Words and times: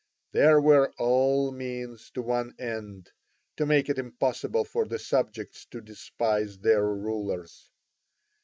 These 0.31 0.59
were 0.63 0.91
all 0.97 1.51
means 1.51 2.09
to 2.15 2.23
one 2.23 2.55
end; 2.57 3.11
to 3.57 3.67
make 3.67 3.87
it 3.87 3.99
impossible 3.99 4.65
for 4.65 4.85
the 4.85 4.97
subjects 4.97 5.63
to 5.69 5.79
despise 5.79 6.57
their 6.57 6.81
rulers. 6.83 7.69